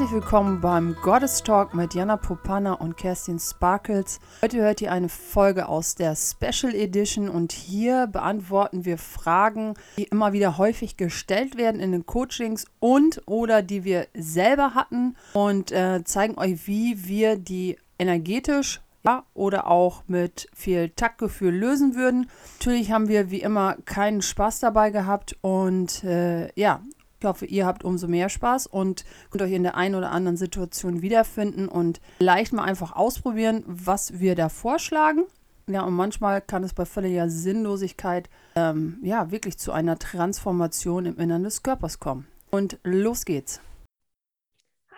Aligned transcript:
Herzlich 0.00 0.22
willkommen 0.22 0.62
beim 0.62 0.96
Goddess 1.02 1.42
Talk 1.42 1.74
mit 1.74 1.92
Jana 1.92 2.16
Popana 2.16 2.72
und 2.72 2.96
Kerstin 2.96 3.38
Sparkles. 3.38 4.18
Heute 4.40 4.62
hört 4.62 4.80
ihr 4.80 4.92
eine 4.92 5.10
Folge 5.10 5.68
aus 5.68 5.94
der 5.94 6.16
Special 6.16 6.74
Edition 6.74 7.28
und 7.28 7.52
hier 7.52 8.06
beantworten 8.06 8.86
wir 8.86 8.96
Fragen, 8.96 9.74
die 9.98 10.04
immer 10.04 10.32
wieder 10.32 10.56
häufig 10.56 10.96
gestellt 10.96 11.58
werden 11.58 11.82
in 11.82 11.92
den 11.92 12.06
Coachings 12.06 12.64
und 12.78 13.20
oder 13.26 13.60
die 13.60 13.84
wir 13.84 14.06
selber 14.14 14.74
hatten 14.74 15.16
und 15.34 15.70
äh, 15.70 16.02
zeigen 16.02 16.38
euch, 16.38 16.66
wie 16.66 17.06
wir 17.06 17.36
die 17.36 17.76
energetisch 17.98 18.80
ja, 19.04 19.24
oder 19.34 19.66
auch 19.66 20.04
mit 20.06 20.48
viel 20.54 20.88
Taktgefühl 20.88 21.54
lösen 21.54 21.94
würden. 21.94 22.30
Natürlich 22.58 22.90
haben 22.90 23.08
wir 23.08 23.30
wie 23.30 23.42
immer 23.42 23.76
keinen 23.84 24.22
Spaß 24.22 24.60
dabei 24.60 24.88
gehabt 24.88 25.36
und 25.42 26.02
äh, 26.04 26.48
ja, 26.58 26.80
ich 27.20 27.26
hoffe, 27.26 27.44
ihr 27.44 27.66
habt 27.66 27.84
umso 27.84 28.08
mehr 28.08 28.30
Spaß 28.30 28.66
und 28.66 29.04
könnt 29.30 29.42
euch 29.42 29.52
in 29.52 29.62
der 29.62 29.76
einen 29.76 29.94
oder 29.94 30.10
anderen 30.10 30.38
Situation 30.38 31.02
wiederfinden 31.02 31.68
und 31.68 32.00
leicht 32.18 32.54
mal 32.54 32.64
einfach 32.64 32.96
ausprobieren, 32.96 33.62
was 33.66 34.20
wir 34.20 34.34
da 34.34 34.48
vorschlagen. 34.48 35.24
Ja, 35.66 35.82
und 35.82 35.92
manchmal 35.92 36.40
kann 36.40 36.64
es 36.64 36.72
bei 36.72 36.86
völliger 36.86 37.28
Sinnlosigkeit 37.28 38.30
ähm, 38.56 38.98
ja 39.02 39.30
wirklich 39.30 39.58
zu 39.58 39.70
einer 39.70 39.98
Transformation 39.98 41.04
im 41.04 41.18
Innern 41.18 41.42
des 41.42 41.62
Körpers 41.62 42.00
kommen. 42.00 42.26
Und 42.50 42.78
los 42.84 43.26
geht's. 43.26 43.60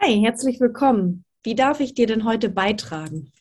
Hi, 0.01 0.21
herzlich 0.21 0.61
willkommen. 0.61 1.25
Wie 1.43 1.57
darf 1.57 1.81
ich 1.81 1.93
dir 1.95 2.07
denn 2.07 2.25
heute 2.25 2.49
beitragen? 2.51 3.33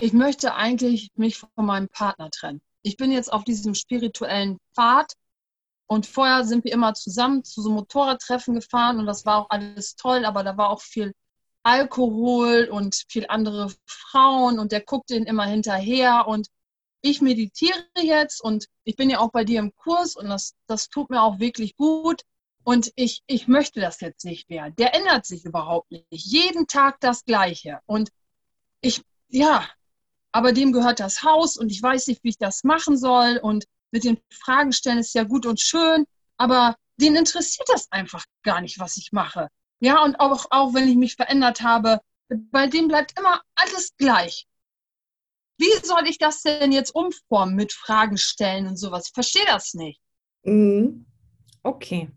Ich 0.00 0.12
möchte 0.12 0.54
eigentlich 0.54 1.12
mich 1.14 1.38
von 1.38 1.64
meinem 1.64 1.88
Partner 1.88 2.28
trennen. 2.30 2.60
Ich 2.82 2.96
bin 2.96 3.12
jetzt 3.12 3.32
auf 3.32 3.44
diesem 3.44 3.74
spirituellen 3.74 4.58
Pfad 4.74 5.12
und 5.86 6.06
vorher 6.06 6.44
sind 6.44 6.64
wir 6.64 6.72
immer 6.72 6.94
zusammen 6.94 7.44
zu 7.44 7.62
so 7.62 7.70
Motorradtreffen 7.70 8.54
gefahren 8.54 8.98
und 8.98 9.06
das 9.06 9.24
war 9.24 9.38
auch 9.38 9.50
alles 9.50 9.96
toll, 9.96 10.24
aber 10.24 10.42
da 10.42 10.56
war 10.56 10.70
auch 10.70 10.80
viel 10.80 11.12
Alkohol 11.62 12.68
und 12.70 13.04
viel 13.08 13.26
andere 13.28 13.72
Frauen 13.86 14.58
und 14.58 14.72
der 14.72 14.82
guckte 14.82 15.16
ihn 15.16 15.24
immer 15.24 15.46
hinterher 15.46 16.26
und 16.28 16.48
ich 17.02 17.20
meditiere 17.20 17.84
jetzt 18.00 18.40
und 18.40 18.66
ich 18.84 18.96
bin 18.96 19.10
ja 19.10 19.18
auch 19.18 19.30
bei 19.30 19.44
dir 19.44 19.60
im 19.60 19.74
Kurs 19.74 20.16
und 20.16 20.28
das, 20.28 20.54
das 20.66 20.88
tut 20.88 21.10
mir 21.10 21.22
auch 21.22 21.38
wirklich 21.38 21.76
gut 21.76 22.22
und 22.64 22.92
ich, 22.96 23.22
ich 23.26 23.46
möchte 23.46 23.80
das 23.80 24.00
jetzt 24.00 24.24
nicht 24.24 24.48
mehr. 24.50 24.70
Der 24.70 24.94
ändert 24.94 25.24
sich 25.24 25.44
überhaupt 25.44 25.90
nicht. 25.90 26.06
Jeden 26.10 26.66
Tag 26.66 26.98
das 27.00 27.24
Gleiche 27.24 27.80
und 27.86 28.10
ich, 28.80 29.02
ja, 29.28 29.68
aber 30.32 30.52
dem 30.52 30.72
gehört 30.72 31.00
das 31.00 31.22
Haus 31.22 31.56
und 31.56 31.70
ich 31.70 31.82
weiß 31.82 32.08
nicht, 32.08 32.22
wie 32.24 32.30
ich 32.30 32.38
das 32.38 32.64
machen 32.64 32.96
soll 32.96 33.38
und 33.42 33.66
mit 33.90 34.04
den 34.04 34.18
Fragen 34.30 34.72
stellen 34.72 34.98
ist 34.98 35.14
ja 35.14 35.24
gut 35.24 35.46
und 35.46 35.60
schön, 35.60 36.06
aber 36.36 36.76
den 37.00 37.16
interessiert 37.16 37.68
das 37.72 37.90
einfach 37.92 38.24
gar 38.42 38.60
nicht, 38.60 38.78
was 38.78 38.96
ich 38.96 39.12
mache. 39.12 39.48
Ja, 39.80 40.02
und 40.02 40.18
auch, 40.20 40.46
auch 40.50 40.74
wenn 40.74 40.88
ich 40.88 40.96
mich 40.96 41.16
verändert 41.16 41.62
habe, 41.62 42.00
bei 42.28 42.66
dem 42.66 42.88
bleibt 42.88 43.18
immer 43.18 43.42
alles 43.54 43.94
gleich. 43.96 44.46
Wie 45.58 45.86
soll 45.86 46.06
ich 46.06 46.18
das 46.18 46.42
denn 46.42 46.72
jetzt 46.72 46.94
umformen 46.94 47.54
mit 47.54 47.72
Fragen 47.72 48.18
stellen 48.18 48.66
und 48.66 48.76
sowas? 48.76 49.06
Ich 49.08 49.14
verstehe 49.14 49.46
das 49.46 49.74
nicht. 49.74 50.00
Mhm. 50.42 51.06
Okay. 51.62 52.10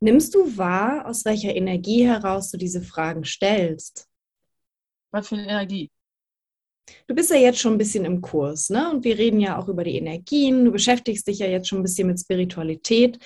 Nimmst 0.00 0.34
du 0.34 0.56
wahr, 0.56 1.06
aus 1.06 1.24
welcher 1.24 1.54
Energie 1.54 2.06
heraus 2.06 2.50
du 2.50 2.56
diese 2.56 2.82
Fragen 2.82 3.24
stellst? 3.24 4.08
Was 5.10 5.28
für 5.28 5.36
eine 5.36 5.48
Energie? 5.48 5.90
Du 7.06 7.14
bist 7.14 7.30
ja 7.30 7.36
jetzt 7.36 7.58
schon 7.58 7.72
ein 7.72 7.78
bisschen 7.78 8.04
im 8.04 8.20
Kurs, 8.20 8.70
ne? 8.70 8.90
Und 8.90 9.04
wir 9.04 9.18
reden 9.18 9.40
ja 9.40 9.58
auch 9.58 9.68
über 9.68 9.84
die 9.84 9.96
Energien. 9.96 10.64
Du 10.64 10.72
beschäftigst 10.72 11.26
dich 11.26 11.38
ja 11.38 11.46
jetzt 11.46 11.68
schon 11.68 11.78
ein 11.78 11.84
bisschen 11.84 12.08
mit 12.08 12.20
Spiritualität. 12.20 13.18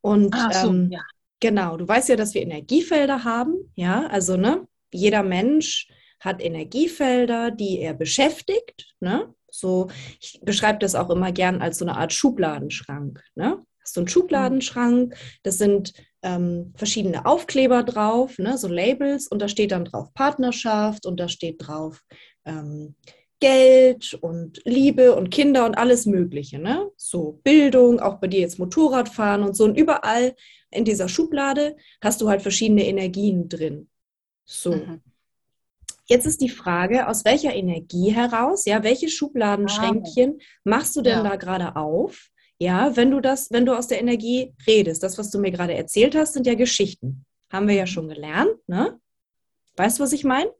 Und 0.00 0.34
Ach 0.34 0.52
so, 0.52 0.68
ähm, 0.68 0.88
ja. 0.90 1.00
genau, 1.40 1.76
du 1.76 1.86
weißt 1.86 2.08
ja, 2.08 2.16
dass 2.16 2.34
wir 2.34 2.42
Energiefelder 2.42 3.24
haben, 3.24 3.54
ja, 3.74 4.06
also 4.06 4.36
ne, 4.36 4.66
jeder 4.92 5.22
Mensch 5.22 5.88
hat 6.18 6.42
Energiefelder, 6.42 7.50
die 7.50 7.78
er 7.80 7.94
beschäftigt, 7.94 8.94
ne? 9.00 9.34
So, 9.52 9.88
ich 10.20 10.40
beschreibe 10.42 10.78
das 10.78 10.94
auch 10.94 11.10
immer 11.10 11.32
gern 11.32 11.60
als 11.60 11.78
so 11.78 11.84
eine 11.84 11.96
Art 11.96 12.12
Schubladenschrank, 12.12 13.22
ne? 13.34 13.64
Hast 13.82 13.96
du 13.96 14.00
einen 14.00 14.08
Schubladenschrank, 14.08 15.16
das 15.42 15.58
sind 15.58 15.92
ähm, 16.22 16.72
verschiedene 16.76 17.24
Aufkleber 17.24 17.82
drauf, 17.82 18.38
ne, 18.38 18.58
so 18.58 18.68
Labels, 18.68 19.26
und 19.26 19.40
da 19.40 19.48
steht 19.48 19.72
dann 19.72 19.86
drauf 19.86 20.12
Partnerschaft 20.14 21.06
und 21.06 21.18
da 21.18 21.28
steht 21.28 21.56
drauf 21.58 22.02
ähm, 22.44 22.94
Geld 23.40 24.14
und 24.14 24.60
Liebe 24.64 25.14
und 25.14 25.30
Kinder 25.30 25.64
und 25.64 25.76
alles 25.76 26.06
Mögliche. 26.06 26.58
Ne? 26.58 26.90
So 26.96 27.40
Bildung, 27.42 28.00
auch 28.00 28.20
bei 28.20 28.26
dir 28.26 28.40
jetzt 28.40 28.58
Motorradfahren 28.58 29.42
und 29.42 29.56
so. 29.56 29.64
Und 29.64 29.76
überall 29.76 30.34
in 30.70 30.84
dieser 30.84 31.08
Schublade 31.08 31.76
hast 32.02 32.20
du 32.20 32.28
halt 32.28 32.42
verschiedene 32.42 32.86
Energien 32.86 33.48
drin. 33.48 33.88
So. 34.44 34.74
Mhm. 34.74 35.00
Jetzt 36.06 36.26
ist 36.26 36.40
die 36.40 36.48
Frage, 36.48 37.06
aus 37.06 37.24
welcher 37.24 37.54
Energie 37.54 38.10
heraus, 38.10 38.64
ja, 38.64 38.82
welche 38.82 39.08
Schubladenschränkchen 39.08 40.38
ah. 40.38 40.44
machst 40.64 40.96
du 40.96 41.02
denn 41.02 41.18
ja. 41.18 41.22
da 41.22 41.36
gerade 41.36 41.76
auf? 41.76 42.30
Ja, 42.58 42.96
wenn 42.96 43.10
du 43.10 43.20
das, 43.20 43.50
wenn 43.52 43.64
du 43.64 43.76
aus 43.76 43.86
der 43.86 44.00
Energie 44.00 44.52
redest, 44.66 45.02
das, 45.02 45.18
was 45.18 45.30
du 45.30 45.38
mir 45.38 45.50
gerade 45.50 45.74
erzählt 45.74 46.14
hast, 46.14 46.34
sind 46.34 46.46
ja 46.46 46.54
Geschichten. 46.54 47.24
Haben 47.50 47.68
wir 47.68 47.74
ja 47.76 47.84
mhm. 47.84 47.88
schon 47.88 48.08
gelernt, 48.08 48.56
ne? 48.66 49.00
Weißt 49.76 49.98
du, 49.98 50.02
was 50.02 50.12
ich 50.12 50.24
meine? 50.24 50.50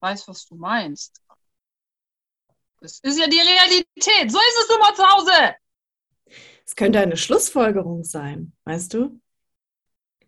Weiß, 0.00 0.28
was 0.28 0.46
du 0.46 0.56
meinst. 0.56 1.20
Das 2.80 3.00
ist 3.02 3.18
ja 3.18 3.26
die 3.26 3.40
Realität. 3.40 4.30
So 4.30 4.38
ist 4.38 4.58
es 4.62 4.68
nun 4.68 4.78
mal 4.78 4.94
zu 4.94 5.02
Hause. 5.02 5.54
Es 6.64 6.76
könnte 6.76 7.00
eine 7.00 7.16
Schlussfolgerung 7.16 8.04
sein, 8.04 8.52
weißt 8.64 8.94
du? 8.94 9.20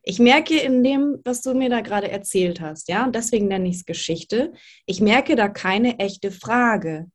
Ich 0.02 0.18
merke 0.18 0.58
in 0.58 0.82
dem, 0.82 1.20
was 1.24 1.42
du 1.42 1.52
mir 1.54 1.68
da 1.68 1.82
gerade 1.82 2.10
erzählt 2.10 2.60
hast, 2.60 2.88
ja, 2.88 3.04
und 3.04 3.14
deswegen 3.14 3.48
nenne 3.48 3.68
ich 3.68 3.76
es 3.76 3.84
Geschichte, 3.84 4.54
ich 4.86 5.00
merke 5.02 5.36
da 5.36 5.48
keine 5.48 5.98
echte 5.98 6.30
Frage. 6.30 7.10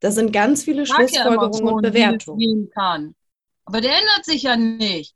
Das 0.00 0.14
sind 0.14 0.32
ganz 0.32 0.64
viele 0.64 0.86
Schlussfolgerungen 0.86 1.68
und 1.68 1.82
Bewertungen. 1.82 2.70
Aber 3.66 3.80
der 3.80 3.92
ändert 3.92 4.24
sich 4.24 4.42
ja 4.42 4.56
nicht. 4.56 5.14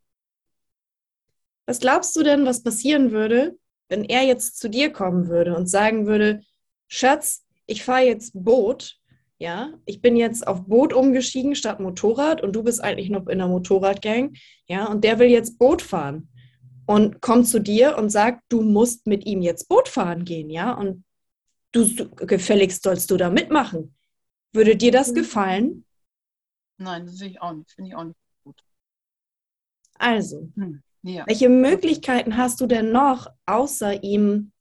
Was 1.66 1.80
glaubst 1.80 2.14
du 2.16 2.22
denn, 2.22 2.46
was 2.46 2.62
passieren 2.62 3.10
würde, 3.10 3.58
wenn 3.88 4.04
er 4.04 4.22
jetzt 4.22 4.58
zu 4.58 4.68
dir 4.68 4.92
kommen 4.92 5.28
würde 5.28 5.56
und 5.56 5.68
sagen 5.68 6.06
würde, 6.06 6.40
Schatz, 6.88 7.44
ich 7.66 7.84
fahre 7.84 8.04
jetzt 8.04 8.32
Boot, 8.34 8.98
ja, 9.38 9.72
ich 9.86 10.00
bin 10.00 10.16
jetzt 10.16 10.46
auf 10.46 10.66
Boot 10.66 10.92
umgestiegen 10.92 11.54
statt 11.54 11.80
Motorrad 11.80 12.42
und 12.42 12.54
du 12.54 12.62
bist 12.62 12.82
eigentlich 12.82 13.10
noch 13.10 13.26
in 13.28 13.38
der 13.38 13.46
Motorradgang, 13.46 14.34
ja, 14.66 14.86
und 14.86 15.04
der 15.04 15.18
will 15.18 15.28
jetzt 15.28 15.58
Boot 15.58 15.82
fahren 15.82 16.28
und 16.86 17.20
kommt 17.20 17.46
zu 17.46 17.60
dir 17.60 17.96
und 17.98 18.10
sagt, 18.10 18.42
du 18.48 18.62
musst 18.62 19.06
mit 19.06 19.26
ihm 19.26 19.42
jetzt 19.42 19.68
Boot 19.68 19.88
fahren 19.88 20.24
gehen, 20.24 20.50
ja, 20.50 20.72
und 20.72 21.04
du, 21.72 22.10
gefälligst 22.16 22.82
sollst 22.82 23.10
du 23.10 23.16
da 23.16 23.30
mitmachen. 23.30 23.94
Würde 24.52 24.76
dir 24.76 24.90
das 24.90 25.10
mhm. 25.10 25.14
gefallen? 25.14 25.84
Nein, 26.78 27.06
das 27.06 27.20
will 27.20 27.28
ich 27.28 27.40
auch 27.42 27.52
nicht, 27.52 27.70
finde 27.72 27.90
ich 27.90 27.96
auch 27.96 28.04
nicht 28.04 28.18
gut. 28.42 28.64
Also, 29.94 30.48
hm. 30.54 30.82
Ja. 31.02 31.24
Welche 31.26 31.48
Möglichkeiten 31.48 32.36
hast 32.36 32.60
du 32.60 32.66
denn 32.66 32.92
noch, 32.92 33.28
außer 33.46 34.02
ihm 34.02 34.52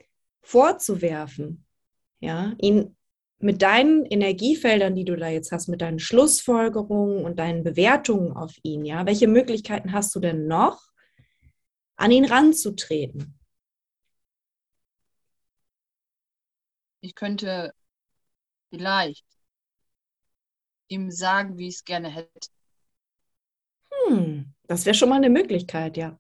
vorzuwerfen? 0.41 1.65
Ja, 2.19 2.53
ihn 2.59 2.95
mit 3.39 3.61
deinen 3.61 4.05
Energiefeldern, 4.05 4.95
die 4.95 5.05
du 5.05 5.15
da 5.15 5.27
jetzt 5.27 5.51
hast, 5.51 5.67
mit 5.67 5.81
deinen 5.81 5.99
Schlussfolgerungen 5.99 7.23
und 7.23 7.37
deinen 7.37 7.63
Bewertungen 7.63 8.35
auf 8.35 8.55
ihn, 8.63 8.85
ja, 8.85 9.05
welche 9.05 9.27
Möglichkeiten 9.27 9.93
hast 9.93 10.15
du 10.15 10.19
denn 10.19 10.47
noch, 10.47 10.81
an 11.95 12.11
ihn 12.11 12.25
ranzutreten? 12.25 13.37
Ich 17.01 17.13
könnte 17.13 17.73
vielleicht 18.69 19.25
ihm 20.87 21.11
sagen, 21.11 21.57
wie 21.57 21.67
ich 21.67 21.75
es 21.75 21.83
gerne 21.83 22.09
hätte. 22.09 22.49
Hm, 23.91 24.53
das 24.67 24.85
wäre 24.85 24.95
schon 24.95 25.09
mal 25.09 25.15
eine 25.15 25.29
Möglichkeit, 25.29 25.97
ja. 25.97 26.17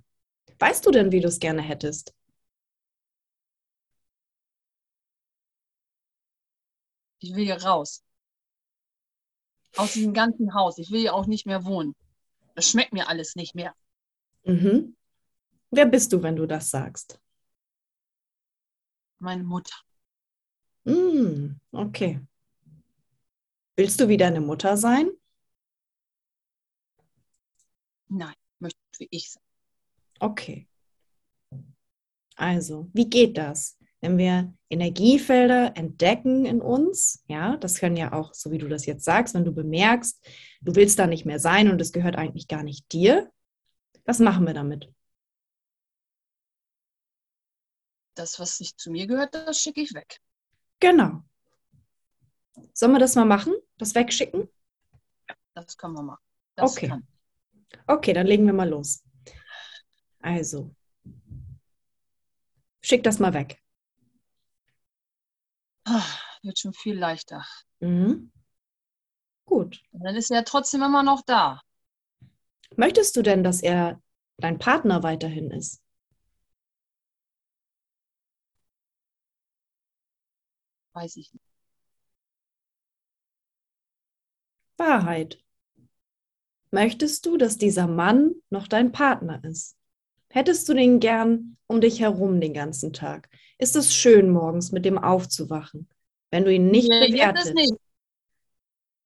Weißt 0.59 0.85
du 0.85 0.91
denn, 0.91 1.11
wie 1.11 1.19
du 1.19 1.27
es 1.27 1.39
gerne 1.39 1.61
hättest? 1.61 2.13
Ich 7.19 7.35
will 7.35 7.45
hier 7.45 7.61
raus. 7.61 8.03
Aus 9.75 9.93
diesem 9.93 10.13
ganzen 10.13 10.53
Haus. 10.53 10.77
Ich 10.77 10.91
will 10.91 11.01
hier 11.01 11.13
auch 11.13 11.27
nicht 11.27 11.45
mehr 11.45 11.65
wohnen. 11.65 11.95
Das 12.55 12.69
schmeckt 12.69 12.93
mir 12.93 13.07
alles 13.07 13.35
nicht 13.35 13.53
mehr. 13.53 13.75
Mhm. 14.43 14.95
Wer 15.69 15.85
bist 15.85 16.13
du, 16.13 16.23
wenn 16.23 16.35
du 16.35 16.45
das 16.45 16.71
sagst? 16.71 17.19
Meine 19.19 19.43
Mutter. 19.43 19.75
Mm, 20.85 21.59
okay. 21.71 22.21
Willst 23.75 23.99
du 23.99 24.07
wie 24.07 24.17
deine 24.17 24.41
Mutter 24.41 24.77
sein? 24.77 25.11
Nein, 28.07 28.33
möchte 28.59 28.79
wie 28.99 29.07
ich 29.11 29.31
sein. 29.31 29.46
Okay. 30.19 30.67
Also, 32.35 32.89
wie 32.93 33.09
geht 33.09 33.37
das? 33.37 33.77
Wenn 33.99 34.17
wir 34.17 34.53
Energiefelder 34.69 35.75
entdecken 35.75 36.45
in 36.45 36.61
uns, 36.61 37.23
ja, 37.27 37.57
das 37.57 37.79
können 37.79 37.97
ja 37.97 38.13
auch, 38.13 38.33
so 38.33 38.51
wie 38.51 38.59
du 38.59 38.67
das 38.67 38.85
jetzt 38.85 39.03
sagst, 39.03 39.33
wenn 39.33 39.43
du 39.45 39.51
bemerkst, 39.51 40.23
du 40.61 40.75
willst 40.75 40.99
da 40.99 41.07
nicht 41.07 41.25
mehr 41.25 41.39
sein 41.39 41.71
und 41.71 41.81
es 41.81 41.91
gehört 41.91 42.15
eigentlich 42.15 42.47
gar 42.47 42.61
nicht 42.63 42.91
dir. 42.91 43.31
Was 44.05 44.19
machen 44.19 44.45
wir 44.45 44.53
damit? 44.53 44.93
Das, 48.15 48.39
was 48.39 48.59
nicht 48.59 48.79
zu 48.79 48.91
mir 48.91 49.07
gehört, 49.07 49.33
das 49.33 49.59
schicke 49.59 49.81
ich 49.81 49.93
weg. 49.93 50.19
Genau. 50.79 51.23
Sollen 52.73 52.91
wir 52.91 52.99
das 52.99 53.15
mal 53.15 53.25
machen? 53.25 53.55
Das 53.77 53.95
wegschicken? 53.95 54.47
Das 55.53 55.77
können 55.77 55.93
wir 55.93 56.03
machen. 56.03 56.23
Das 56.55 56.71
Okay. 56.77 56.87
kann. 56.87 57.07
Okay, 57.87 58.13
dann 58.13 58.27
legen 58.27 58.45
wir 58.45 58.53
mal 58.53 58.69
los. 58.69 59.03
Also, 60.27 60.75
schick 62.81 63.03
das 63.03 63.19
mal 63.19 63.33
weg. 63.33 63.61
Ah, 65.85 66.05
Wird 66.43 66.59
schon 66.59 66.73
viel 66.73 66.97
leichter. 66.99 67.43
Mhm. 67.79 68.31
Gut. 69.45 69.81
Und 69.91 70.03
dann 70.03 70.15
ist 70.15 70.29
er 70.29 70.37
ja 70.37 70.43
trotzdem 70.43 70.83
immer 70.83 71.01
noch 71.01 71.23
da. 71.25 71.61
Möchtest 72.75 73.15
du 73.17 73.21
denn, 73.23 73.43
dass 73.43 73.61
er 73.61 74.01
dein 74.37 74.57
Partner 74.59 75.01
weiterhin 75.03 75.51
ist? 75.51 75.81
Weiß 80.93 81.15
ich 81.15 81.31
nicht. 81.33 81.45
Wahrheit. 84.77 85.37
Möchtest 86.71 87.25
du, 87.25 87.35
dass 87.37 87.57
dieser 87.57 87.87
Mann 87.87 88.35
noch 88.49 88.67
dein 88.69 88.91
Partner 88.93 89.43
ist? 89.43 89.75
Hättest 90.29 90.67
du 90.69 90.73
den 90.73 90.99
gern 90.99 91.57
um 91.67 91.81
dich 91.81 91.99
herum 92.01 92.39
den 92.41 92.53
ganzen 92.53 92.93
Tag? 92.93 93.29
Ist 93.57 93.75
es 93.75 93.93
schön, 93.93 94.29
morgens 94.29 94.71
mit 94.71 94.85
dem 94.85 94.97
aufzuwachen, 94.97 95.87
wenn 96.31 96.45
du 96.45 96.53
ihn 96.53 96.67
nicht 96.69 96.89
Nee, 96.89 97.07
bewertest? 97.11 97.53
nicht. 97.53 97.73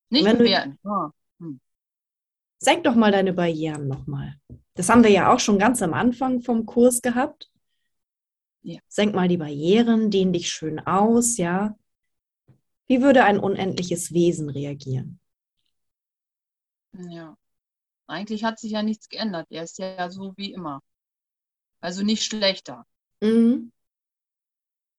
Nicht 0.09 0.25
Wenn 0.25 0.37
du- 0.37 0.43
bewerten. 0.43 0.79
Ja. 0.83 1.13
Senk 2.59 2.83
doch 2.83 2.95
mal 2.95 3.11
deine 3.11 3.33
Barrieren 3.33 3.87
nochmal. 3.87 4.35
Das 4.75 4.89
haben 4.89 5.03
wir 5.03 5.09
ja 5.09 5.33
auch 5.33 5.39
schon 5.39 5.57
ganz 5.57 5.81
am 5.81 5.93
Anfang 5.93 6.41
vom 6.41 6.65
Kurs 6.65 7.01
gehabt. 7.01 7.49
Ja. 8.61 8.79
Senk 8.87 9.15
mal 9.15 9.27
die 9.27 9.37
Barrieren, 9.37 10.11
dehn 10.11 10.31
dich 10.33 10.49
schön 10.51 10.79
aus, 10.79 11.37
ja. 11.37 11.75
Wie 12.87 13.01
würde 13.01 13.23
ein 13.23 13.39
unendliches 13.39 14.13
Wesen 14.13 14.49
reagieren? 14.49 15.19
ja. 16.93 17.35
Eigentlich 18.07 18.43
hat 18.43 18.59
sich 18.59 18.71
ja 18.73 18.83
nichts 18.83 19.07
geändert. 19.07 19.47
Er 19.49 19.63
ist 19.63 19.79
ja 19.79 20.09
so 20.11 20.33
wie 20.35 20.51
immer. 20.51 20.81
Also 21.81 22.03
nicht 22.03 22.23
schlechter. 22.23 22.85
Mhm. 23.21 23.71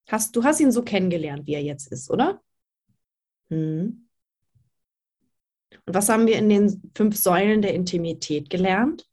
Hast, 0.09 0.37
du 0.37 0.45
hast 0.45 0.61
ihn 0.61 0.73
so 0.73 0.83
kennengelernt, 0.83 1.47
wie 1.47 1.55
er 1.55 1.63
jetzt 1.63 1.91
ist, 1.91 2.11
oder? 2.11 2.43
Mhm. 3.49 4.09
Und 5.87 5.95
was 5.95 6.09
haben 6.09 6.27
wir 6.27 6.37
in 6.37 6.49
den 6.49 6.93
fünf 6.95 7.17
Säulen 7.17 7.63
der 7.63 7.75
Intimität 7.75 8.51
gelernt? 8.51 9.09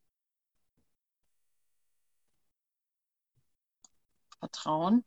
Vertrauen. 4.40 5.04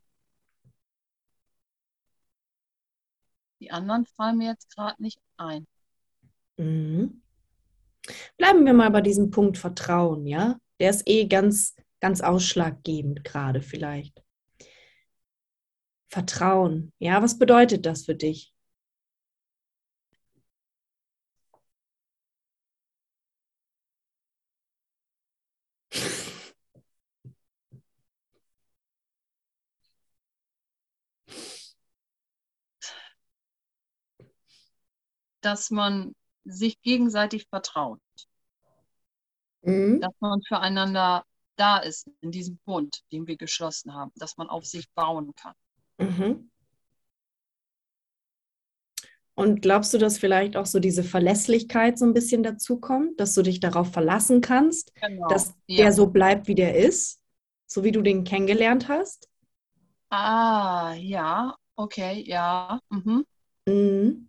Die 3.61 3.71
anderen 3.71 4.07
fallen 4.07 4.39
mir 4.39 4.51
jetzt 4.51 4.75
gerade 4.75 5.01
nicht 5.03 5.21
ein. 5.37 5.67
Mhm. 6.57 7.23
Bleiben 8.37 8.67
wir 8.67 8.75
mal 8.75 8.91
bei 8.91 9.01
diesem 9.01 9.31
Punkt 9.31 9.59
Vertrauen, 9.59 10.27
ja? 10.27 10.59
Der 10.81 10.91
ist 10.91 11.09
eh 11.09 11.27
ganz, 11.27 11.77
ganz 12.03 12.21
ausschlaggebend 12.21 13.23
gerade 13.25 13.63
vielleicht. 13.63 14.23
Vertrauen, 16.09 16.93
ja, 16.99 17.23
was 17.23 17.39
bedeutet 17.39 17.87
das 17.87 18.05
für 18.05 18.17
dich? 18.17 18.53
Dass 35.41 35.71
man 35.71 36.15
sich 36.45 36.81
gegenseitig 36.83 37.47
vertraut. 37.49 38.01
Mhm. 39.63 40.01
Dass 40.01 40.13
man 40.19 40.43
füreinander 40.43 41.25
da 41.57 41.79
ist 41.79 42.09
in 42.21 42.31
diesem 42.31 42.59
Bund, 42.65 43.03
den 43.13 43.27
wir 43.27 43.37
geschlossen 43.37 43.95
haben. 43.95 44.13
Dass 44.17 44.37
man 44.37 44.49
auf 44.49 44.65
sich 44.65 44.91
bauen 44.95 45.33
kann. 45.35 45.55
Mhm. 45.99 46.51
Und 49.35 49.63
glaubst 49.63 49.95
du, 49.95 49.99
dass 49.99 50.19
vielleicht 50.19 50.57
auch 50.57 50.67
so 50.67 50.79
diese 50.79 51.03
Verlässlichkeit 51.03 51.99
so 51.99 52.05
ein 52.05 52.13
bisschen 52.13 52.43
dazu 52.43 52.79
kommt, 52.79 53.19
dass 53.19 53.33
du 53.35 53.43
dich 53.43 53.61
darauf 53.61 53.91
verlassen 53.91 54.41
kannst, 54.43 54.95
Genau. 55.01 55.27
dass 55.29 55.55
ja. 55.67 55.85
der 55.85 55.93
so 55.93 56.09
bleibt, 56.09 56.49
wie 56.49 56.55
der 56.55 56.77
ist, 56.77 57.21
so 57.67 57.83
wie 57.83 57.93
du 57.93 58.03
den 58.03 58.25
kennengelernt 58.25 58.89
hast? 58.89 59.31
Ah, 60.11 60.93
ja, 60.99 61.57
okay, 61.77 62.23
ja. 62.27 62.79
Mhm. 62.91 63.25
Mhm. 63.67 64.29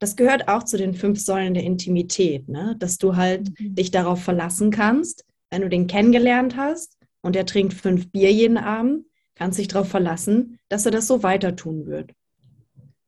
Das 0.00 0.16
gehört 0.16 0.48
auch 0.48 0.64
zu 0.64 0.76
den 0.78 0.94
fünf 0.94 1.20
Säulen 1.20 1.54
der 1.54 1.62
Intimität, 1.62 2.48
ne? 2.48 2.74
Dass 2.78 2.98
du 2.98 3.14
halt 3.16 3.50
Mhm. 3.60 3.74
dich 3.76 3.90
darauf 3.92 4.22
verlassen 4.24 4.70
kannst, 4.72 5.24
wenn 5.50 5.62
du 5.62 5.68
den 5.68 5.86
kennengelernt 5.86 6.56
hast 6.56 6.96
und 7.20 7.36
er 7.36 7.46
trinkt 7.46 7.74
fünf 7.74 8.10
Bier 8.10 8.32
jeden 8.32 8.58
Abend, 8.58 9.06
kannst 9.34 9.58
dich 9.58 9.68
darauf 9.68 9.88
verlassen, 9.88 10.58
dass 10.68 10.86
er 10.86 10.92
das 10.92 11.06
so 11.06 11.22
weiter 11.22 11.56
tun 11.56 11.86
wird. 11.86 12.12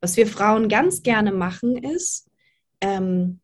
Was 0.01 0.17
wir 0.17 0.27
Frauen 0.27 0.67
ganz 0.67 1.03
gerne 1.03 1.31
machen, 1.31 1.77
ist, 1.77 2.29
ähm, 2.81 3.39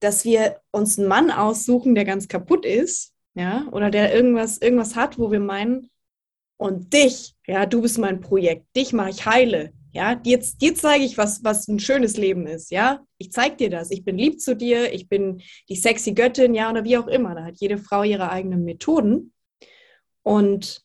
dass 0.00 0.24
wir 0.24 0.60
uns 0.72 0.98
einen 0.98 1.08
Mann 1.08 1.30
aussuchen, 1.30 1.94
der 1.94 2.04
ganz 2.04 2.28
kaputt 2.28 2.66
ist, 2.66 3.12
ja, 3.34 3.68
oder 3.70 3.90
der 3.90 4.14
irgendwas, 4.14 4.58
irgendwas 4.58 4.96
hat, 4.96 5.18
wo 5.18 5.30
wir 5.30 5.40
meinen, 5.40 5.90
und 6.58 6.92
dich, 6.92 7.36
ja, 7.46 7.66
du 7.66 7.82
bist 7.82 7.98
mein 7.98 8.20
Projekt, 8.20 8.74
dich 8.74 8.92
mache 8.92 9.10
ich 9.10 9.26
heile, 9.26 9.72
ja, 9.96 10.14
dir, 10.14 10.38
dir 10.38 10.74
zeige 10.74 11.04
ich, 11.04 11.16
was, 11.16 11.42
was 11.42 11.68
ein 11.68 11.78
schönes 11.78 12.18
Leben 12.18 12.46
ist, 12.46 12.70
ja, 12.70 13.00
ich 13.16 13.32
zeige 13.32 13.56
dir 13.56 13.70
das, 13.70 13.90
ich 13.90 14.04
bin 14.04 14.18
lieb 14.18 14.40
zu 14.40 14.54
dir, 14.54 14.92
ich 14.92 15.08
bin 15.08 15.40
die 15.70 15.76
sexy 15.76 16.12
Göttin, 16.12 16.54
ja, 16.54 16.70
oder 16.70 16.84
wie 16.84 16.98
auch 16.98 17.06
immer, 17.06 17.34
da 17.34 17.44
hat 17.44 17.56
jede 17.56 17.78
Frau 17.78 18.02
ihre 18.02 18.30
eigenen 18.30 18.64
Methoden 18.64 19.32
und 20.22 20.82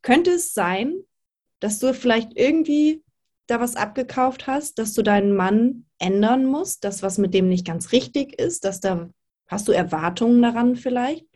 könnte 0.00 0.30
es 0.30 0.54
sein, 0.54 0.94
dass 1.60 1.78
du 1.78 1.92
vielleicht 1.92 2.38
irgendwie 2.38 3.04
da 3.48 3.60
was 3.60 3.76
abgekauft 3.76 4.46
hast, 4.46 4.78
dass 4.78 4.94
du 4.94 5.02
deinen 5.02 5.36
Mann 5.36 5.84
ändern 5.98 6.46
musst, 6.46 6.84
dass 6.84 7.02
was 7.02 7.18
mit 7.18 7.34
dem 7.34 7.48
nicht 7.48 7.66
ganz 7.66 7.92
richtig 7.92 8.38
ist, 8.38 8.64
dass 8.64 8.80
da, 8.80 9.10
hast 9.46 9.68
du 9.68 9.72
Erwartungen 9.72 10.40
daran 10.40 10.76
vielleicht, 10.76 11.26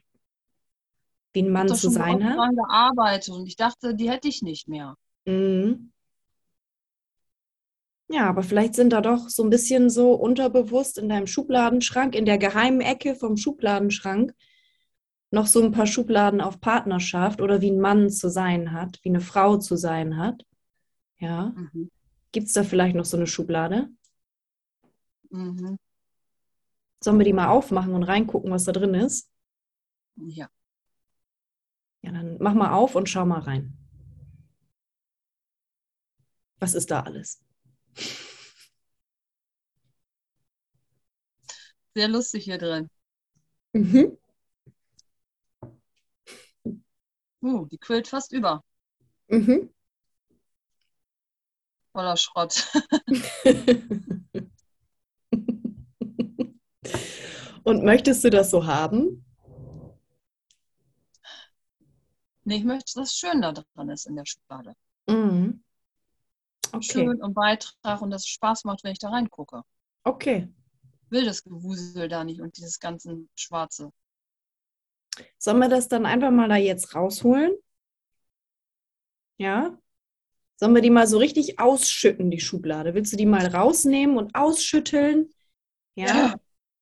wie 1.35 1.43
ein 1.43 1.53
Mann 1.53 1.69
zu 1.69 1.77
schon 1.77 1.91
sein 1.91 2.25
hat? 2.25 2.39
dran 2.39 2.57
gearbeitet 2.57 3.35
und 3.35 3.47
ich 3.47 3.57
dachte, 3.57 3.95
die 3.95 4.11
hätte 4.11 4.29
ich 4.29 4.41
nicht 4.41 4.67
mehr. 4.69 4.97
Mhm. 5.27 5.92
Ja, 8.13 8.29
aber 8.29 8.43
vielleicht 8.43 8.75
sind 8.75 8.93
da 8.93 9.01
doch 9.01 9.31
so 9.31 9.43
ein 9.43 9.49
bisschen 9.49 9.89
so 9.89 10.13
unterbewusst 10.13 10.99
in 10.99 11.09
deinem 11.09 11.27
Schubladenschrank, 11.27 12.15
in 12.15 12.27
der 12.27 12.37
geheimen 12.37 12.83
Ecke 12.83 13.15
vom 13.15 13.39
Schubladenschrank, 13.39 14.35
noch 15.31 15.47
so 15.47 15.63
ein 15.63 15.73
paar 15.73 15.87
Schubladen 15.87 16.43
auf 16.43 16.61
Partnerschaft 16.61 17.41
oder 17.41 17.63
wie 17.63 17.71
ein 17.71 17.81
Mann 17.81 18.11
zu 18.11 18.29
sein 18.29 18.73
hat, 18.73 18.99
wie 19.03 19.09
eine 19.09 19.23
Frau 19.23 19.57
zu 19.57 19.77
sein 19.77 20.19
hat. 20.19 20.45
Ja, 21.19 21.55
Mhm. 21.57 21.91
gibt 22.33 22.49
es 22.49 22.53
da 22.53 22.65
vielleicht 22.65 22.95
noch 22.95 23.07
so 23.07 23.17
eine 23.17 23.27
Schublade? 23.27 23.89
Mhm. 25.31 25.79
Sollen 27.03 27.19
wir 27.19 27.25
die 27.25 27.33
mal 27.33 27.49
aufmachen 27.49 27.95
und 27.95 28.03
reingucken, 28.03 28.51
was 28.51 28.65
da 28.65 28.73
drin 28.73 28.93
ist? 28.93 29.31
Ja. 30.17 30.51
Ja, 32.03 32.13
dann 32.13 32.37
mach 32.41 32.53
mal 32.53 32.75
auf 32.75 32.95
und 32.95 33.09
schau 33.09 33.25
mal 33.25 33.41
rein. 33.41 33.73
Was 36.59 36.75
ist 36.75 36.91
da 36.91 37.01
alles? 37.01 37.41
Sehr 41.95 42.09
lustig 42.09 42.45
hier 42.45 42.59
drin. 42.59 42.89
Mhm. 43.73 44.17
Uh, 47.43 47.67
die 47.67 47.79
quillt 47.79 48.09
fast 48.09 48.33
über. 48.33 48.63
Mhm. 49.29 49.71
Voller 51.93 52.17
Schrott. 52.17 52.71
Und 57.65 57.85
möchtest 57.85 58.25
du 58.25 58.31
das 58.31 58.51
so 58.51 58.67
haben? 58.67 59.25
Nee, 62.45 62.57
ich 62.57 62.65
möchte, 62.65 62.95
dass 62.95 63.15
schön 63.15 63.41
da 63.41 63.53
dran 63.53 63.91
ist 63.91 64.07
in 64.07 64.17
der 64.17 64.27
Schublade. 64.27 64.75
Mhm. 65.07 65.63
Okay. 66.73 66.83
Schön 66.83 67.23
und 67.23 67.35
Beitrag 67.35 68.01
und 68.01 68.11
dass 68.11 68.23
es 68.23 68.29
Spaß 68.29 68.65
macht, 68.65 68.83
wenn 68.83 68.93
ich 68.93 68.99
da 68.99 69.11
reingucke. 69.11 69.63
Okay. 70.05 70.49
Will 71.11 71.25
das 71.25 71.45
Gewusel 71.45 72.09
da 72.09 72.25
nicht 72.25 72.41
und 72.41 72.57
dieses 72.57 72.81
ganze 72.81 73.27
Schwarze. 73.35 73.93
Sollen 75.39 75.59
wir 75.59 75.69
das 75.69 75.89
dann 75.89 76.07
einfach 76.07 76.31
mal 76.31 76.49
da 76.49 76.57
jetzt 76.57 76.95
rausholen? 76.95 77.53
Ja? 79.37 79.79
Sollen 80.57 80.75
wir 80.75 80.81
die 80.81 80.91
mal 80.91 81.07
so 81.07 81.19
richtig 81.19 81.59
ausschütten, 81.59 82.31
die 82.31 82.41
Schublade? 82.41 82.95
Willst 82.95 83.13
du 83.13 83.17
die 83.17 83.27
mal 83.27 83.47
rausnehmen 83.47 84.17
und 84.17 84.35
ausschütteln? 84.35 85.29
Ja. 85.95 86.07
ja. 86.07 86.35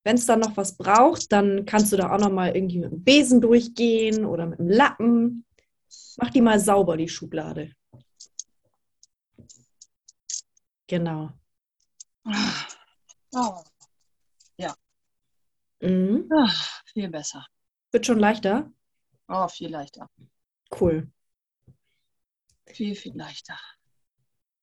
Wenn 0.04 0.16
es 0.16 0.26
dann 0.26 0.40
noch 0.40 0.56
was 0.56 0.76
braucht, 0.76 1.32
dann 1.32 1.66
kannst 1.66 1.92
du 1.92 1.96
da 1.96 2.14
auch 2.14 2.18
noch 2.18 2.30
mal 2.30 2.54
irgendwie 2.54 2.78
mit 2.78 2.92
dem 2.92 3.02
Besen 3.02 3.40
durchgehen 3.40 4.24
oder 4.24 4.46
mit 4.46 4.58
dem 4.58 4.68
Lappen. 4.68 5.44
Mach 6.16 6.30
die 6.30 6.40
mal 6.40 6.60
sauber, 6.60 6.96
die 6.96 7.08
Schublade. 7.08 7.72
Genau. 10.90 11.30
Oh. 13.32 13.62
Ja. 14.56 14.74
Mhm. 15.80 16.28
Ach, 16.36 16.82
viel 16.84 17.08
besser. 17.08 17.46
Wird 17.92 18.06
schon 18.06 18.18
leichter? 18.18 18.72
Oh, 19.28 19.46
viel 19.46 19.70
leichter. 19.70 20.10
Cool. 20.80 21.08
Viel, 22.66 22.96
viel 22.96 23.16
leichter. 23.16 23.56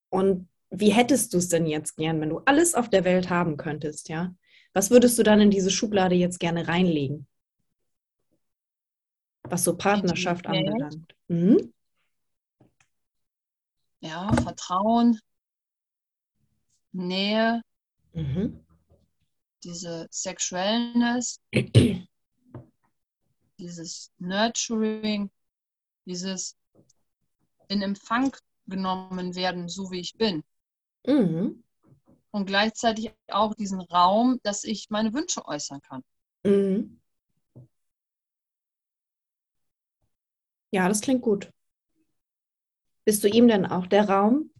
Und 0.10 0.50
wie 0.70 0.92
hättest 0.92 1.34
du 1.34 1.38
es 1.38 1.48
denn 1.48 1.66
jetzt 1.66 1.96
gern, 1.96 2.20
wenn 2.20 2.30
du 2.30 2.40
alles 2.40 2.76
auf 2.76 2.90
der 2.90 3.06
Welt 3.06 3.30
haben 3.30 3.56
könntest, 3.56 4.10
ja? 4.10 4.36
Was 4.74 4.92
würdest 4.92 5.18
du 5.18 5.24
dann 5.24 5.40
in 5.40 5.50
diese 5.50 5.72
Schublade 5.72 6.16
jetzt 6.16 6.42
gerne 6.42 6.68
reinlegen? 6.68 7.26
Was 9.44 9.64
so 9.64 9.78
Partnerschaft 9.78 10.46
anbelangt. 10.46 11.16
Mhm. 11.30 11.74
Ja, 14.02 14.34
Vertrauen, 14.34 15.22
Nähe, 16.92 17.62
mhm. 18.14 18.66
diese 19.64 20.08
Sexualness, 20.12 21.42
dieses 23.60 24.12
Nurturing, 24.20 25.30
dieses 26.06 26.56
in 27.68 27.82
Empfang 27.82 28.36
genommen 28.68 29.36
werden, 29.36 29.68
so 29.70 29.92
wie 29.92 30.00
ich 30.00 30.16
bin. 30.16 30.44
Mhm. 31.06 31.64
Und 32.32 32.46
gleichzeitig 32.46 33.12
auch 33.30 33.54
diesen 33.56 33.82
Raum, 33.82 34.40
dass 34.44 34.64
ich 34.64 34.90
meine 34.90 35.14
Wünsche 35.14 35.46
äußern 35.46 35.82
kann. 35.82 36.04
Mhm. 36.44 37.00
Ja, 40.72 40.88
das 40.88 41.02
klingt 41.02 41.22
gut. 41.22 41.52
Bist 43.06 43.24
du 43.24 43.30
ihm 43.30 43.48
denn 43.48 43.66
auch 43.66 43.88
der 43.88 44.10
Raum, 44.10 44.52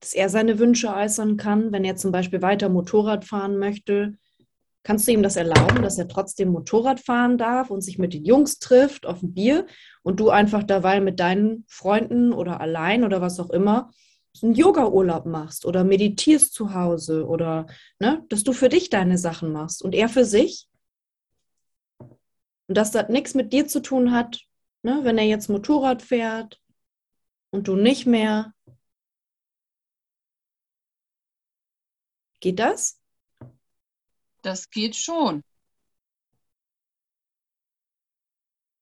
dass 0.00 0.14
er 0.14 0.28
seine 0.28 0.58
Wünsche 0.58 0.94
äußern 0.94 1.36
kann, 1.36 1.72
wenn 1.72 1.84
er 1.84 1.96
zum 1.96 2.12
Beispiel 2.12 2.42
weiter 2.42 2.68
Motorrad 2.68 3.24
fahren 3.24 3.58
möchte? 3.58 4.14
Kannst 4.82 5.06
du 5.06 5.12
ihm 5.12 5.22
das 5.22 5.36
erlauben, 5.36 5.82
dass 5.82 5.98
er 5.98 6.08
trotzdem 6.08 6.48
Motorrad 6.48 7.00
fahren 7.00 7.36
darf 7.36 7.70
und 7.70 7.82
sich 7.82 7.98
mit 7.98 8.14
den 8.14 8.24
Jungs 8.24 8.58
trifft 8.58 9.04
auf 9.04 9.22
ein 9.22 9.34
Bier 9.34 9.66
und 10.02 10.20
du 10.20 10.30
einfach 10.30 10.62
dabei 10.62 11.00
mit 11.00 11.20
deinen 11.20 11.64
Freunden 11.68 12.32
oder 12.32 12.60
allein 12.60 13.04
oder 13.04 13.20
was 13.20 13.38
auch 13.40 13.50
immer 13.50 13.90
einen 14.42 14.54
Yoga-Urlaub 14.54 15.26
machst 15.26 15.66
oder 15.66 15.84
meditierst 15.84 16.54
zu 16.54 16.72
Hause 16.72 17.26
oder 17.26 17.66
ne, 17.98 18.24
dass 18.28 18.44
du 18.44 18.52
für 18.52 18.68
dich 18.68 18.88
deine 18.88 19.18
Sachen 19.18 19.52
machst 19.52 19.82
und 19.82 19.94
er 19.94 20.08
für 20.08 20.24
sich? 20.24 20.68
Und 21.98 22.76
dass 22.76 22.92
das 22.92 23.08
nichts 23.08 23.34
mit 23.34 23.52
dir 23.52 23.66
zu 23.66 23.80
tun 23.80 24.12
hat, 24.12 24.40
ne, 24.82 25.00
wenn 25.02 25.18
er 25.18 25.24
jetzt 25.24 25.48
Motorrad 25.48 26.02
fährt 26.02 26.60
und 27.50 27.68
du 27.68 27.76
nicht 27.76 28.06
mehr. 28.06 28.54
Geht 32.40 32.58
das? 32.58 32.98
Das 34.42 34.70
geht 34.70 34.96
schon. 34.96 35.42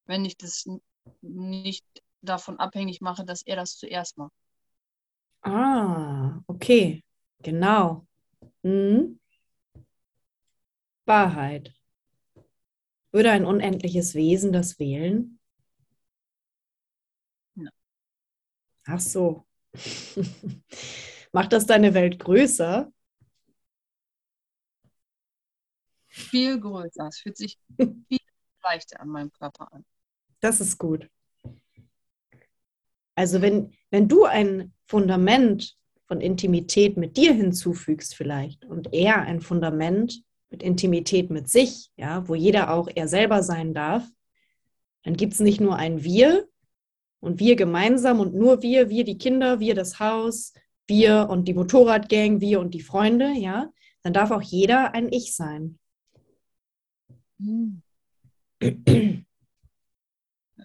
Wenn 0.06 0.24
ich 0.24 0.36
das 0.36 0.64
nicht 1.20 1.84
davon 2.22 2.58
abhängig 2.58 3.00
mache, 3.00 3.24
dass 3.24 3.42
er 3.42 3.56
das 3.56 3.76
zuerst 3.76 4.16
macht. 4.16 4.32
Ah, 5.42 6.40
okay, 6.46 7.02
genau. 7.42 8.06
Mhm. 8.62 9.18
Wahrheit. 11.06 11.74
Würde 13.12 13.30
ein 13.30 13.44
unendliches 13.44 14.14
Wesen 14.14 14.52
das 14.52 14.78
wählen? 14.78 15.38
Ach 18.86 19.00
so. 19.00 19.44
Macht 21.32 21.52
das 21.52 21.66
deine 21.66 21.92
Welt 21.94 22.18
größer? 22.18 22.90
Viel 26.18 26.60
größer. 26.60 27.06
Es 27.08 27.18
fühlt 27.18 27.36
sich 27.36 27.58
viel 27.76 28.18
leichter 28.62 29.00
an 29.00 29.08
meinem 29.08 29.32
Körper 29.32 29.72
an. 29.72 29.84
Das 30.40 30.60
ist 30.60 30.78
gut. 30.78 31.08
Also 33.14 33.42
wenn, 33.42 33.72
wenn 33.90 34.08
du 34.08 34.24
ein 34.24 34.72
Fundament 34.86 35.76
von 36.06 36.20
Intimität 36.20 36.96
mit 36.96 37.16
dir 37.16 37.32
hinzufügst 37.32 38.14
vielleicht 38.14 38.64
und 38.64 38.92
er 38.92 39.22
ein 39.22 39.40
Fundament 39.40 40.22
mit 40.50 40.62
Intimität 40.62 41.30
mit 41.30 41.48
sich, 41.48 41.90
ja, 41.96 42.26
wo 42.28 42.34
jeder 42.34 42.72
auch 42.72 42.88
er 42.94 43.08
selber 43.08 43.42
sein 43.42 43.74
darf, 43.74 44.08
dann 45.02 45.16
gibt 45.16 45.34
es 45.34 45.40
nicht 45.40 45.60
nur 45.60 45.76
ein 45.76 46.04
Wir 46.04 46.48
und 47.20 47.40
wir 47.40 47.56
gemeinsam 47.56 48.20
und 48.20 48.34
nur 48.34 48.62
wir, 48.62 48.88
wir 48.88 49.04
die 49.04 49.18
Kinder, 49.18 49.60
wir 49.60 49.74
das 49.74 49.98
Haus, 49.98 50.52
wir 50.86 51.28
und 51.28 51.46
die 51.46 51.54
Motorradgang, 51.54 52.40
wir 52.40 52.60
und 52.60 52.72
die 52.72 52.80
Freunde, 52.80 53.32
ja, 53.32 53.70
dann 54.02 54.12
darf 54.12 54.30
auch 54.30 54.42
jeder 54.42 54.94
ein 54.94 55.12
Ich 55.12 55.34
sein. 55.34 55.78
Hm. 57.38 57.82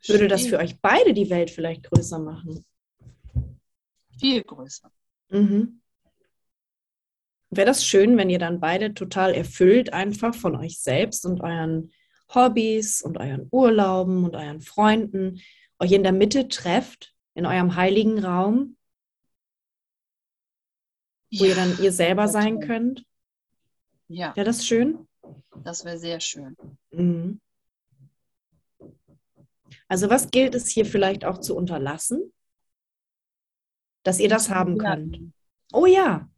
Würde 0.07 0.27
das 0.27 0.47
für 0.47 0.57
euch 0.57 0.79
beide 0.81 1.13
die 1.13 1.29
Welt 1.29 1.51
vielleicht 1.51 1.83
größer 1.83 2.19
machen? 2.19 2.65
Viel 4.19 4.43
größer. 4.43 4.91
Mhm. 5.29 5.81
Wäre 7.49 7.67
das 7.67 7.85
schön, 7.85 8.17
wenn 8.17 8.29
ihr 8.29 8.39
dann 8.39 8.59
beide 8.59 8.93
total 8.93 9.33
erfüllt 9.33 9.93
einfach 9.93 10.33
von 10.33 10.55
euch 10.55 10.79
selbst 10.79 11.25
und 11.25 11.41
euren 11.41 11.91
Hobbys 12.33 13.01
und 13.01 13.19
euren 13.19 13.47
Urlauben 13.51 14.23
und 14.23 14.35
euren 14.35 14.61
Freunden 14.61 15.39
euch 15.79 15.91
in 15.91 16.03
der 16.03 16.13
Mitte 16.13 16.47
trefft, 16.47 17.13
in 17.35 17.45
eurem 17.45 17.75
heiligen 17.75 18.23
Raum, 18.23 18.77
wo 21.31 21.43
ja, 21.43 21.49
ihr 21.51 21.55
dann 21.55 21.77
ihr 21.81 21.91
selber 21.91 22.27
sein 22.27 22.59
könnt? 22.59 23.05
Ja. 24.07 24.35
Wäre 24.35 24.45
das 24.45 24.65
schön? 24.65 25.07
Das 25.63 25.85
wäre 25.85 25.97
sehr 25.97 26.19
schön. 26.19 26.55
Mhm. 26.91 27.39
Also 29.87 30.09
was 30.09 30.29
gilt 30.31 30.55
es 30.55 30.67
hier 30.67 30.85
vielleicht 30.85 31.25
auch 31.25 31.39
zu 31.39 31.55
unterlassen? 31.55 32.33
dass 34.03 34.19
ihr 34.19 34.29
das 34.29 34.49
haben 34.49 34.77
könnt. 34.77 35.33
Oh 35.71 35.85
ja, 35.85 36.29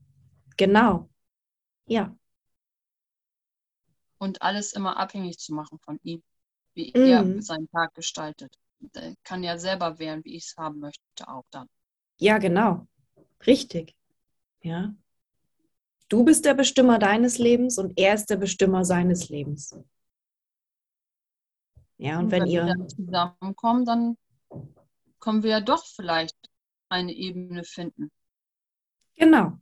genau. 0.55 1.09
Ja. 1.87 2.15
Und 4.17 4.41
alles 4.41 4.73
immer 4.73 4.97
abhängig 4.97 5.39
zu 5.39 5.53
machen 5.53 5.79
von 5.79 5.99
ihm, 6.03 6.23
wie 6.73 6.91
mm. 6.91 7.05
er 7.05 7.41
seinen 7.41 7.69
Tag 7.69 7.93
gestaltet. 7.93 8.55
Er 8.93 9.15
kann 9.23 9.43
ja 9.43 9.57
selber 9.57 9.99
wählen, 9.99 10.23
wie 10.23 10.35
ich 10.35 10.45
es 10.45 10.57
haben 10.57 10.79
möchte, 10.79 11.27
auch 11.27 11.43
dann. 11.51 11.67
Ja, 12.17 12.37
genau. 12.37 12.87
Richtig. 13.45 13.95
Ja. 14.61 14.95
Du 16.07 16.23
bist 16.23 16.45
der 16.45 16.53
Bestimmer 16.53 16.99
deines 16.99 17.37
Lebens 17.37 17.77
und 17.77 17.93
er 17.97 18.13
ist 18.13 18.29
der 18.29 18.37
Bestimmer 18.37 18.85
seines 18.85 19.29
Lebens. 19.29 19.75
Ja, 21.97 22.19
und, 22.19 22.25
und 22.25 22.31
wenn, 22.31 22.41
wenn 22.43 22.49
ihr 22.49 22.87
zusammenkommen, 22.87 23.85
dann 23.85 24.17
kommen 25.19 25.43
wir 25.43 25.51
ja 25.51 25.61
doch 25.61 25.85
vielleicht 25.85 26.37
eine 26.89 27.13
Ebene 27.13 27.63
finden. 27.63 28.11
Genau. 29.15 29.53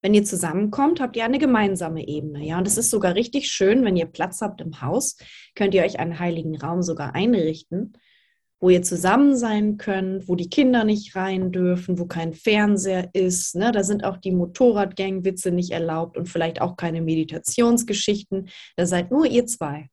Wenn 0.00 0.14
ihr 0.14 0.24
zusammenkommt, 0.24 1.00
habt 1.00 1.16
ihr 1.16 1.24
eine 1.24 1.38
gemeinsame 1.38 2.06
Ebene. 2.06 2.44
Ja, 2.44 2.58
und 2.58 2.66
es 2.66 2.76
ist 2.76 2.90
sogar 2.90 3.14
richtig 3.14 3.48
schön, 3.48 3.84
wenn 3.84 3.96
ihr 3.96 4.06
Platz 4.06 4.40
habt 4.40 4.60
im 4.60 4.80
Haus, 4.80 5.16
könnt 5.54 5.74
ihr 5.74 5.84
euch 5.84 6.00
einen 6.00 6.18
heiligen 6.18 6.56
Raum 6.56 6.82
sogar 6.82 7.14
einrichten, 7.14 7.92
wo 8.62 8.70
ihr 8.70 8.82
zusammen 8.82 9.36
sein 9.36 9.76
könnt, 9.76 10.28
wo 10.28 10.36
die 10.36 10.48
Kinder 10.48 10.84
nicht 10.84 11.16
rein 11.16 11.50
dürfen, 11.50 11.98
wo 11.98 12.06
kein 12.06 12.32
Fernseher 12.32 13.10
ist. 13.12 13.56
Ne? 13.56 13.72
Da 13.72 13.82
sind 13.82 14.04
auch 14.04 14.16
die 14.16 14.30
Motorradgangwitze 14.30 15.50
nicht 15.50 15.72
erlaubt 15.72 16.16
und 16.16 16.28
vielleicht 16.28 16.60
auch 16.60 16.76
keine 16.76 17.02
Meditationsgeschichten. 17.02 18.48
Da 18.76 18.86
seid 18.86 19.10
nur 19.10 19.26
ihr 19.26 19.46
zwei. 19.46 19.90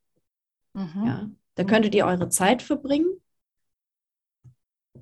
Mhm. 0.73 1.03
Ja, 1.05 1.29
da 1.55 1.63
könntet 1.63 1.95
ihr 1.95 2.05
eure 2.05 2.29
Zeit 2.29 2.61
verbringen 2.61 3.19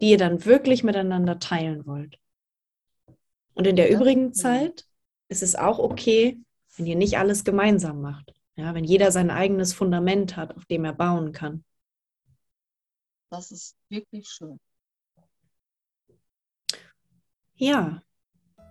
die 0.01 0.12
ihr 0.12 0.17
dann 0.17 0.45
wirklich 0.45 0.83
miteinander 0.83 1.39
teilen 1.39 1.86
wollt. 1.86 2.19
Und 3.53 3.65
in 3.67 3.75
der 3.75 3.89
übrigen 3.89 4.33
Zeit 4.33 4.86
ist 5.29 5.43
es 5.43 5.55
auch 5.55 5.79
okay, 5.79 6.39
wenn 6.75 6.86
ihr 6.86 6.95
nicht 6.95 7.17
alles 7.17 7.43
gemeinsam 7.43 8.01
macht. 8.01 8.33
Ja, 8.55 8.74
wenn 8.74 8.83
jeder 8.83 9.12
sein 9.12 9.29
eigenes 9.29 9.74
Fundament 9.74 10.36
hat, 10.36 10.55
auf 10.55 10.65
dem 10.65 10.86
er 10.86 10.93
bauen 10.93 11.31
kann. 11.31 11.63
Das 13.29 13.51
ist 13.51 13.75
wirklich 13.89 14.27
schön. 14.27 14.60
Ja. 17.55 18.01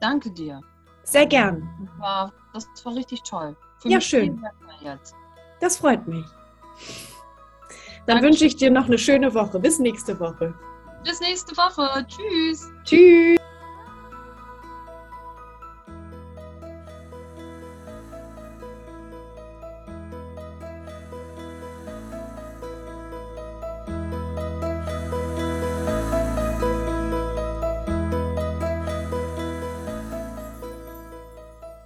Danke 0.01 0.31
dir. 0.31 0.61
Sehr 1.05 1.27
gern. 1.27 1.63
Das 1.81 1.99
war, 2.01 2.33
das 2.53 2.85
war 2.85 2.95
richtig 2.95 3.23
toll. 3.23 3.57
Für 3.81 3.89
ja, 3.89 4.01
schön. 4.01 4.43
Das 5.61 5.79
freut 5.79 6.07
mich. 6.07 6.27
Dann 8.07 8.17
Danke. 8.17 8.27
wünsche 8.27 8.47
ich 8.47 8.57
dir 8.57 8.71
noch 8.71 8.87
eine 8.87 8.99
schöne 8.99 9.33
Woche. 9.35 9.59
Bis 9.59 9.79
nächste 9.79 10.19
Woche. 10.19 10.55
Bis 11.05 11.21
nächste 11.21 11.57
Woche. 11.57 12.07
Tschüss. 12.07 12.71
Tschüss. 12.85 13.39